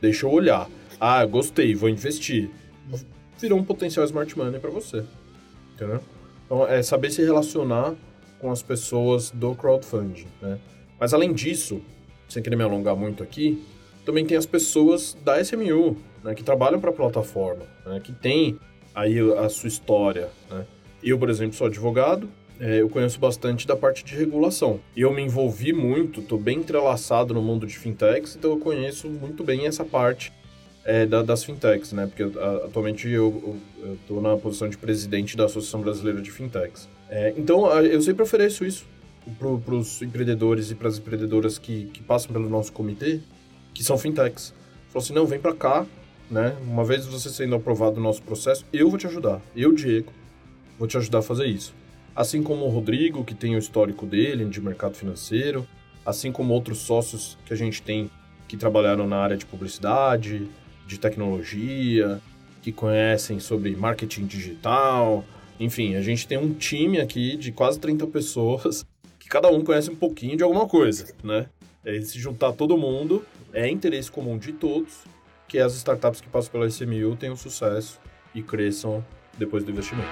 [0.00, 0.68] Deixa eu olhar.
[0.98, 2.50] Ah, gostei, vou investir.
[3.38, 5.04] Virou um potencial smart money para você.
[5.74, 6.00] Entendeu?
[6.46, 7.94] Então, é saber se relacionar
[8.38, 10.58] com as pessoas do crowdfunding, né?
[10.98, 11.82] Mas além disso,
[12.28, 13.62] sem querer me alongar muito aqui,
[14.08, 15.94] também tem as pessoas da SMU,
[16.24, 18.58] né, que trabalham para a plataforma, né, que tem
[18.94, 20.30] aí a sua história.
[20.50, 20.64] Né.
[21.02, 22.26] Eu, por exemplo, sou advogado,
[22.58, 24.80] é, eu conheço bastante da parte de regulação.
[24.96, 29.44] Eu me envolvi muito, estou bem entrelaçado no mundo de fintechs, então eu conheço muito
[29.44, 30.32] bem essa parte
[30.86, 32.06] é, da, das fintechs, né?
[32.06, 33.58] Porque a, atualmente eu
[34.00, 36.88] estou na posição de presidente da Associação Brasileira de Fintechs.
[37.10, 38.86] É, então, eu sempre ofereço isso
[39.38, 43.20] para os empreendedores e para as empreendedoras que, que passam pelo nosso comitê,
[43.78, 44.52] que são fintechs.
[44.88, 45.86] Falou assim, não, vem para cá,
[46.28, 46.56] né?
[46.66, 49.40] Uma vez você sendo aprovado no nosso processo, eu vou te ajudar.
[49.54, 50.12] Eu, Diego,
[50.76, 51.72] vou te ajudar a fazer isso.
[52.14, 55.64] Assim como o Rodrigo, que tem o histórico dele de mercado financeiro,
[56.04, 58.10] assim como outros sócios que a gente tem
[58.48, 60.48] que trabalharam na área de publicidade,
[60.84, 62.20] de tecnologia,
[62.60, 65.24] que conhecem sobre marketing digital.
[65.60, 68.84] Enfim, a gente tem um time aqui de quase 30 pessoas
[69.20, 71.46] que cada um conhece um pouquinho de alguma coisa, né?
[71.84, 75.04] É, se juntar todo mundo, é interesse comum de todos
[75.46, 77.98] que as startups que passam pela SMU tenham sucesso
[78.34, 79.04] e cresçam
[79.38, 80.08] depois do investimento.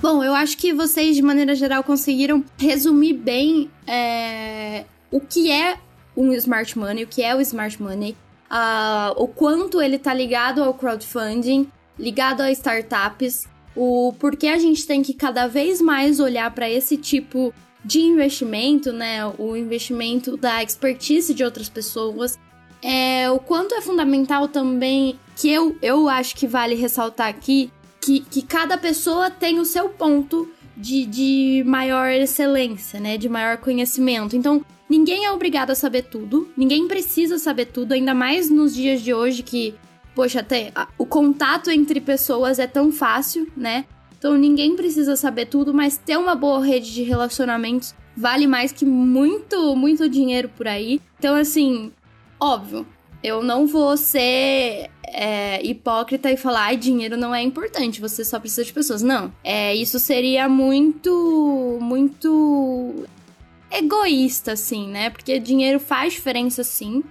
[0.00, 5.78] Bom, eu acho que vocês, de maneira geral, conseguiram resumir bem é, o que é
[6.16, 8.16] um smart money, o que é o smart money,
[8.50, 14.86] uh, o quanto ele está ligado ao crowdfunding, ligado a startups, o porquê a gente
[14.86, 17.52] tem que cada vez mais olhar para esse tipo
[17.84, 19.26] de investimento, né?
[19.38, 22.38] O investimento da expertise de outras pessoas.
[22.82, 27.70] É, o quanto é fundamental também, que eu, eu acho que vale ressaltar aqui,
[28.00, 33.16] que, que cada pessoa tem o seu ponto de, de maior excelência, né?
[33.16, 34.36] De maior conhecimento.
[34.36, 39.00] Então, ninguém é obrigado a saber tudo, ninguém precisa saber tudo, ainda mais nos dias
[39.00, 39.74] de hoje que,
[40.14, 43.84] poxa, até o contato entre pessoas é tão fácil, né?
[44.24, 48.86] Então ninguém precisa saber tudo, mas ter uma boa rede de relacionamentos vale mais que
[48.86, 50.98] muito, muito dinheiro por aí.
[51.18, 51.92] Então, assim,
[52.40, 52.86] óbvio,
[53.22, 58.40] eu não vou ser é, hipócrita e falar, ai, dinheiro não é importante, você só
[58.40, 59.02] precisa de pessoas.
[59.02, 59.30] Não.
[59.44, 63.04] É, isso seria muito, muito
[63.70, 65.10] egoísta, assim, né?
[65.10, 67.04] Porque dinheiro faz diferença, sim.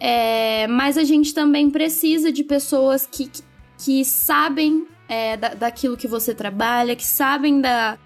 [0.00, 3.42] É, mas a gente também precisa de pessoas que, que,
[3.78, 7.98] que sabem é, da, daquilo que você trabalha, que sabem da,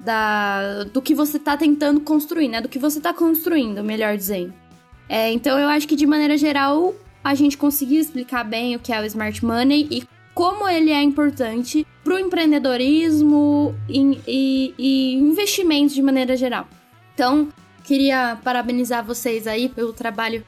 [0.00, 2.60] da, do que você está tentando construir, né?
[2.60, 4.52] Do que você está construindo, melhor dizendo.
[5.08, 6.92] É, então eu acho que de maneira geral
[7.22, 10.02] a gente conseguiu explicar bem o que é o smart money e
[10.34, 16.66] como ele é importante para o empreendedorismo e, e, e investimentos de maneira geral.
[17.14, 17.48] Então,
[17.84, 20.44] queria parabenizar vocês aí pelo trabalho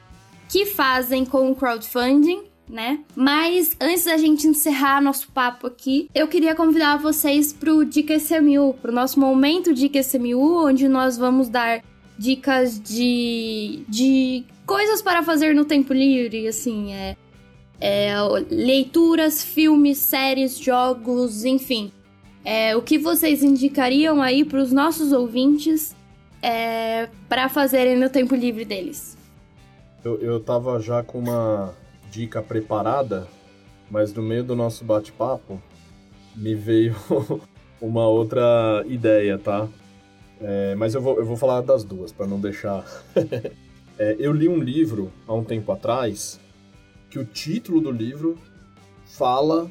[0.48, 3.00] que fazem com o crowdfunding, né?
[3.14, 8.14] Mas antes da gente encerrar nosso papo aqui, eu queria convidar vocês para o Dica
[8.14, 11.82] SMU, para o nosso momento Dica SMU, onde nós vamos dar
[12.16, 17.16] dicas de, de coisas para fazer no tempo livre, assim, é,
[17.80, 18.14] é
[18.50, 21.90] leituras, filmes, séries, jogos, enfim.
[22.44, 25.94] É, o que vocês indicariam aí para os nossos ouvintes
[26.42, 29.16] é, para fazerem no tempo livre deles?
[30.04, 31.74] Eu, eu tava já com uma
[32.10, 33.26] dica preparada,
[33.90, 35.60] mas no meio do nosso bate-papo
[36.34, 36.94] me veio
[37.80, 39.68] uma outra ideia, tá?
[40.40, 42.84] É, mas eu vou, eu vou falar das duas, para não deixar.
[43.98, 46.40] é, eu li um livro há um tempo atrás
[47.10, 48.38] que o título do livro
[49.04, 49.70] fala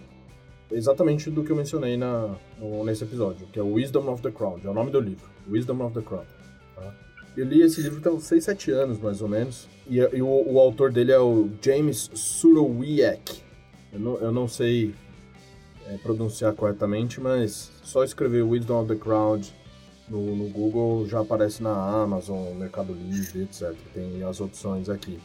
[0.71, 2.35] exatamente do que eu mencionei na,
[2.85, 5.93] nesse episódio, que é Wisdom of the Crowd, é o nome do livro, Wisdom of
[5.95, 6.27] the Crowd.
[7.39, 10.27] Eu li esse livro tem uns 6, 7 anos, mais ou menos, e, e o,
[10.27, 13.41] o, autor dele é o James Surowiecki.
[13.93, 14.93] Eu não, eu não sei
[15.87, 19.55] é, pronunciar corretamente, mas só escrever Wisdom of the Crowd
[20.09, 23.73] no, no Google já aparece na Amazon, Mercado Livre, etc.
[23.93, 25.17] Tem as opções aqui.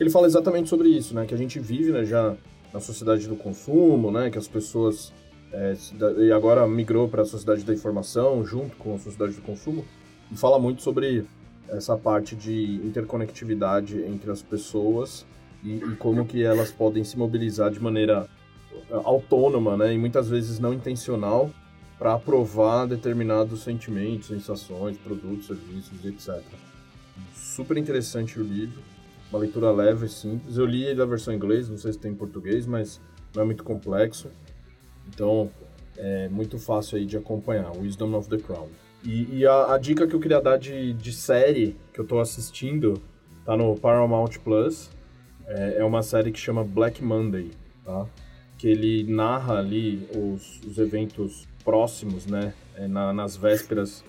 [0.00, 1.26] Ele fala exatamente sobre isso, né?
[1.26, 2.38] Que a gente vive né, já
[2.72, 4.30] na sociedade do consumo, né?
[4.30, 5.12] Que as pessoas
[5.52, 5.74] é,
[6.20, 9.84] e agora migrou para a sociedade da informação junto com a sociedade do consumo
[10.32, 11.26] e fala muito sobre
[11.70, 15.26] essa parte de interconectividade entre as pessoas
[15.62, 18.28] e, e como que elas podem se mobilizar de maneira
[18.90, 19.94] autônoma, né?
[19.94, 21.50] E muitas vezes não intencional
[21.98, 26.42] para aprovar determinados sentimentos, sensações, produtos, serviços, etc.
[27.34, 28.80] Super interessante o livro,
[29.30, 30.56] uma leitura leve e simples.
[30.56, 33.00] Eu li ele na versão em inglês, não sei se tem em português, mas
[33.34, 34.28] não é muito complexo.
[35.08, 35.50] Então,
[35.96, 37.70] é muito fácil aí de acompanhar.
[37.76, 38.68] Wisdom of the Crown.
[39.04, 42.20] E, e a, a, dica que eu queria dar de, de série que eu tô
[42.20, 43.00] assistindo
[43.44, 44.90] tá no Paramount Plus.
[45.46, 47.50] É, é uma série que chama Black Monday,
[47.84, 48.06] tá?
[48.58, 54.04] Que ele narra ali os, os eventos próximos, né, é, na, nas vésperas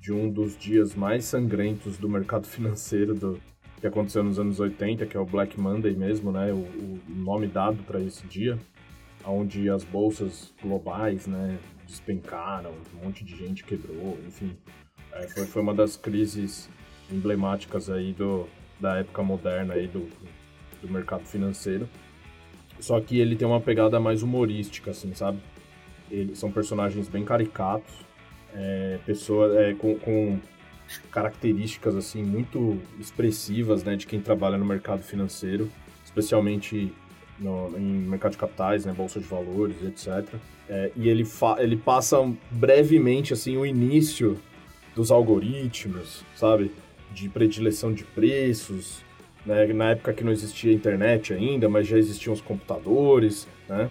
[0.00, 3.40] de um dos dias mais sangrentos do mercado financeiro do,
[3.80, 6.52] que aconteceu nos anos 80, que é o Black Monday mesmo, né?
[6.52, 8.58] O, o nome dado para esse dia,
[9.24, 14.56] onde as bolsas globais, né, despencaram, um monte de gente quebrou, enfim,
[15.12, 16.68] é, foi, foi uma das crises
[17.10, 18.48] emblemáticas aí do,
[18.80, 20.08] da época moderna aí do,
[20.82, 21.88] do mercado financeiro.
[22.80, 25.38] Só que ele tem uma pegada mais humorística, assim, sabe?
[26.10, 28.04] Eles são personagens bem caricatos,
[28.54, 30.38] é, pessoas é, com, com
[31.10, 35.70] características assim muito expressivas, né, de quem trabalha no mercado financeiro,
[36.04, 36.92] especialmente
[37.38, 40.34] no, em mercado de capitais, né, bolsa de valores, etc.
[40.68, 41.24] É, e ele,
[41.58, 42.18] ele passa
[42.50, 44.36] brevemente assim o início
[44.94, 46.72] dos algoritmos, sabe,
[47.12, 49.04] de predileção de preços,
[49.44, 53.90] né, na época que não existia internet ainda, mas já existiam os computadores, né,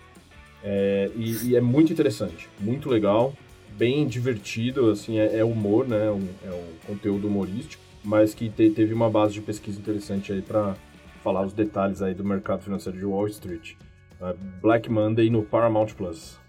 [0.64, 3.34] é, e, e, é muito interessante, muito legal,
[3.78, 8.50] bem divertido, assim, é, é humor, né, é um, é um conteúdo humorístico, mas que
[8.50, 10.76] te, teve uma base de pesquisa interessante aí para
[11.24, 13.74] falar os detalhes aí do mercado financeiro de Wall Street.
[14.22, 16.40] Uh, Black Monday no Paramount Plus.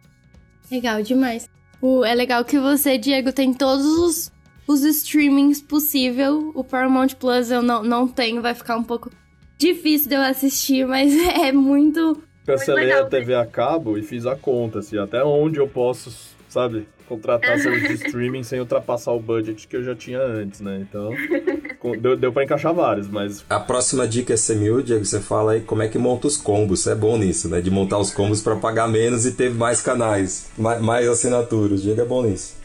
[0.70, 1.48] Legal demais.
[1.80, 4.32] O, é legal que você, Diego, tem todos os,
[4.66, 6.50] os streamings possível.
[6.54, 9.10] O Paramount Plus eu não, não tenho, vai ficar um pouco
[9.58, 12.22] difícil de eu assistir, mas é muito.
[12.44, 16.86] Cancelei a TV a cabo e fiz a conta, assim, até onde eu posso, sabe?
[17.06, 20.84] contratar serviço de streaming sem ultrapassar o budget que eu já tinha antes, né?
[20.88, 21.10] Então,
[22.00, 23.44] deu, deu pra encaixar vários, mas...
[23.48, 26.80] A próxima dica é ser Diego, você fala aí como é que monta os combos,
[26.80, 27.60] você é bom nisso, né?
[27.60, 32.00] De montar os combos para pagar menos e ter mais canais, mais, mais assinaturas, Diego
[32.00, 32.56] é bom nisso.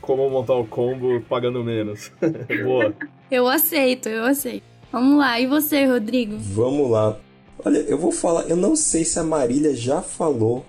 [0.00, 2.12] Como montar o combo pagando menos.
[2.62, 2.94] Boa.
[3.30, 4.62] Eu aceito, eu aceito.
[4.92, 6.36] Vamos lá, e você, Rodrigo?
[6.38, 7.16] Vamos lá.
[7.64, 10.64] Olha, eu vou falar, eu não sei se a Marília já falou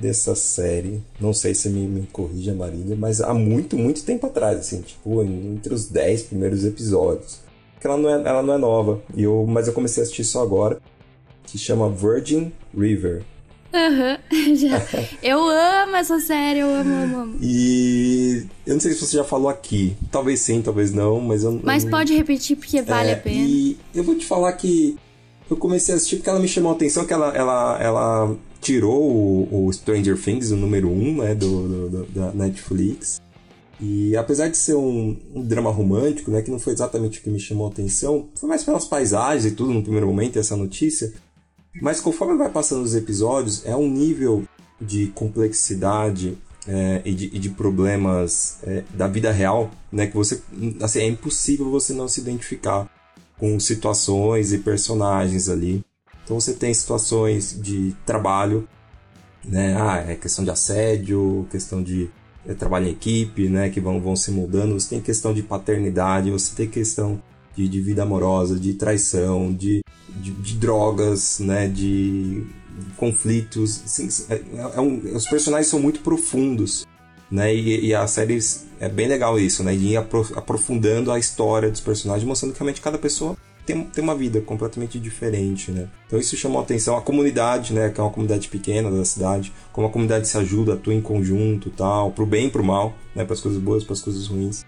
[0.00, 1.02] dessa série.
[1.20, 5.22] Não sei se me, me corrija, Marília, mas há muito, muito tempo atrás, assim, tipo,
[5.22, 7.40] entre os 10 primeiros episódios.
[7.74, 10.24] Porque ela não é, ela não é nova, e eu, mas eu comecei a assistir
[10.24, 10.78] só agora,
[11.44, 13.22] que chama Virgin River.
[13.72, 15.06] Aham, uhum.
[15.22, 17.38] eu amo essa série, eu amo, amo, amo.
[17.40, 21.60] E eu não sei se você já falou aqui, talvez sim, talvez não, mas eu
[21.62, 23.46] Mas eu, pode repetir porque vale é, a pena.
[23.46, 24.98] E eu vou te falar que
[25.48, 29.02] eu comecei a assistir porque ela me chamou a atenção, que ela, ela, ela tirou
[29.02, 33.20] o, o Stranger Things, o número 1, um, né, do, do, da Netflix.
[33.80, 37.30] E apesar de ser um, um, drama romântico, né, que não foi exatamente o que
[37.30, 41.12] me chamou a atenção, foi mais pelas paisagens e tudo no primeiro momento, essa notícia.
[41.80, 44.44] Mas conforme vai passando os episódios, é um nível
[44.78, 46.36] de complexidade
[46.68, 50.42] é, e, de, e, de, problemas é, da vida real, né, que você,
[50.82, 52.90] assim, é impossível você não se identificar
[53.38, 55.82] com situações e personagens ali.
[56.30, 58.68] Então você tem situações de trabalho,
[59.44, 59.74] né?
[59.76, 62.08] Ah, é questão de assédio, questão de
[62.46, 63.68] é, trabalho em equipe, né?
[63.68, 64.78] Que vão, vão se mudando.
[64.78, 67.20] Você tem questão de paternidade, você tem questão
[67.56, 71.66] de, de vida amorosa, de traição, de, de, de drogas, né?
[71.66, 72.46] De
[72.96, 73.82] conflitos.
[73.84, 74.40] Assim, é,
[74.76, 76.86] é um, os personagens são muito profundos,
[77.28, 77.52] né?
[77.52, 78.38] E, e, a série
[78.78, 79.74] é bem legal isso, né?
[79.74, 83.36] De ir aprofundando a história dos personagens, mostrando que realmente cada pessoa
[83.72, 85.88] tem, tem uma vida completamente diferente, né?
[86.06, 86.96] Então isso chamou a atenção.
[86.96, 87.88] A comunidade, né?
[87.90, 91.70] Que é uma comunidade pequena da cidade, como a comunidade se ajuda, atua em conjunto
[91.70, 93.24] tal, pro bem e pro mal, né?
[93.24, 94.64] Para as coisas boas, para as coisas ruins.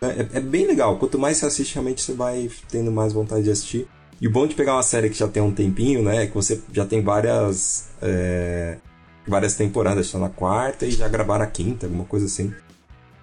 [0.00, 0.96] É, é, é, bem legal.
[0.98, 3.88] Quanto mais você assiste, realmente você vai tendo mais vontade de assistir.
[4.20, 6.24] E o bom de pegar uma série que já tem um tempinho, né?
[6.24, 7.88] É que você já tem várias.
[8.00, 8.78] É,
[9.26, 12.52] várias temporadas, está na quarta e já gravaram a quinta, alguma coisa assim.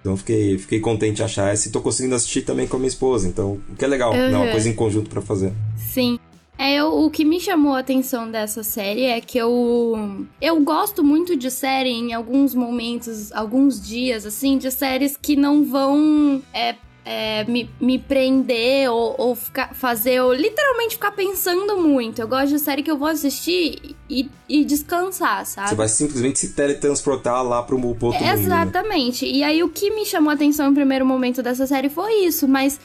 [0.06, 2.88] Então fiquei, fiquei contente de achar essa e tô conseguindo assistir também com a minha
[2.88, 3.26] esposa.
[3.26, 4.30] Então, o que é legal, uhum.
[4.30, 4.36] né?
[4.38, 5.52] Uma coisa em conjunto para fazer.
[5.76, 6.16] Sim.
[6.56, 11.02] É, eu, o que me chamou a atenção dessa série é que eu eu gosto
[11.02, 16.76] muito de série em alguns momentos, alguns dias, assim, de séries que não vão é,
[17.06, 22.20] é, me, me prender ou, ou ficar, fazer, ou literalmente ficar pensando muito.
[22.20, 25.68] Eu gosto de série que eu vou assistir e, e descansar, sabe?
[25.68, 28.20] Você vai simplesmente se teletransportar lá pro outro mundo.
[28.20, 28.32] Né?
[28.32, 29.24] Exatamente.
[29.24, 29.30] Né?
[29.30, 32.48] E aí o que me chamou a atenção no primeiro momento dessa série foi isso,
[32.48, 32.80] mas.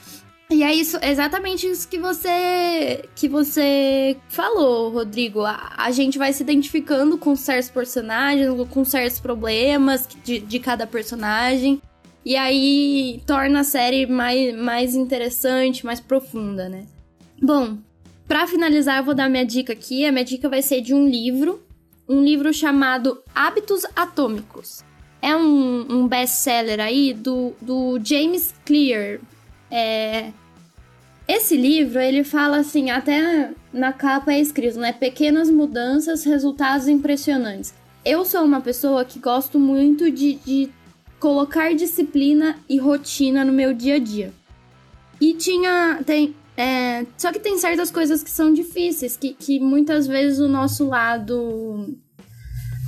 [0.51, 5.45] E é isso, exatamente isso que você que você falou, Rodrigo.
[5.45, 10.85] A, a gente vai se identificando com certos personagens, com certos problemas de, de cada
[10.85, 11.81] personagem.
[12.23, 16.85] E aí torna a série mais, mais interessante, mais profunda, né?
[17.41, 17.77] Bom,
[18.27, 20.05] para finalizar, eu vou dar minha dica aqui.
[20.05, 21.61] A minha dica vai ser de um livro,
[22.07, 24.83] um livro chamado Hábitos Atômicos.
[25.21, 29.19] É um, um best-seller aí do, do James Clear.
[29.69, 30.31] É...
[31.27, 34.91] Esse livro, ele fala assim, até na capa é escrito, né?
[34.91, 37.73] Pequenas mudanças, resultados impressionantes.
[38.03, 40.69] Eu sou uma pessoa que gosto muito de, de
[41.21, 44.33] colocar disciplina e rotina no meu dia a dia.
[45.21, 46.01] E tinha.
[46.03, 50.49] Tem, é, só que tem certas coisas que são difíceis, que, que muitas vezes o
[50.49, 51.95] nosso lado.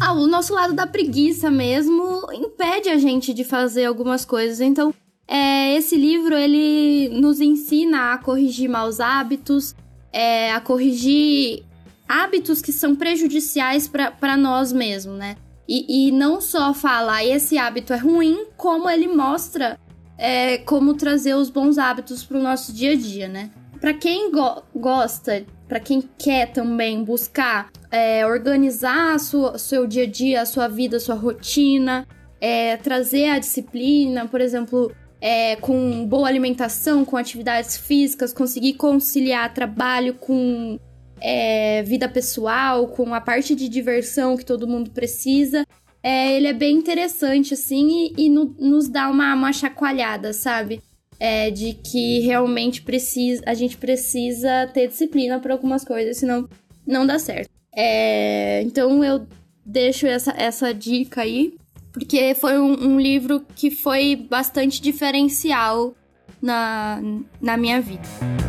[0.02, 4.60] Ah, o nosso lado da preguiça mesmo impede a gente de fazer algumas coisas.
[4.60, 4.92] Então,
[5.28, 9.76] é, esse livro ele nos ensina a corrigir maus hábitos,
[10.12, 11.64] é, a corrigir
[12.10, 15.38] hábitos que são prejudiciais para nós mesmos, né?
[15.68, 19.80] E, e não só fala esse hábito é ruim, como ele mostra
[20.18, 23.52] é, como trazer os bons hábitos para o nosso dia a dia, né?
[23.80, 30.08] Para quem go gosta, para quem quer também buscar é, organizar o seu dia a
[30.08, 32.08] dia, a sua vida, a sua rotina,
[32.40, 39.54] é, trazer a disciplina, por exemplo, é, com boa alimentação, com atividades físicas, conseguir conciliar
[39.54, 40.80] trabalho com
[41.24, 45.66] é, vida pessoal, com a parte de diversão que todo mundo precisa.
[46.04, 50.82] É, ele é bem interessante, assim, e, e no, nos dá uma, uma chacoalhada, sabe?
[51.18, 56.50] É, de que realmente precisa, a gente precisa ter disciplina para algumas coisas, senão
[56.86, 57.50] não dá certo.
[57.74, 59.26] É, então eu
[59.66, 61.56] deixo essa, essa dica aí,
[61.94, 65.96] porque foi um, um livro que foi bastante diferencial
[66.42, 67.02] na,
[67.40, 68.43] na minha vida.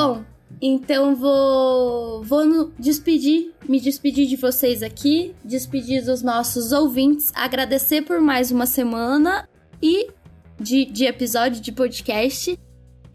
[0.00, 0.24] Bom,
[0.62, 8.20] então vou vou despedir, me despedir de vocês aqui, despedir dos nossos ouvintes, agradecer por
[8.20, 9.48] mais uma semana
[9.82, 10.08] e
[10.58, 12.58] de, de episódio de podcast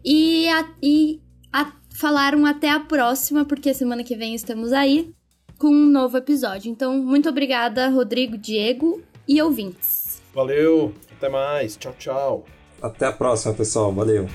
[0.04, 1.20] e, a, e
[1.52, 5.12] a, falaram até a próxima, porque semana que vem estamos aí
[5.58, 6.70] com um novo episódio.
[6.70, 10.22] Então, muito obrigada, Rodrigo, Diego e ouvintes.
[10.34, 12.44] Valeu, até mais, tchau, tchau.
[12.80, 13.92] Até a próxima, pessoal.
[13.92, 14.28] Valeu.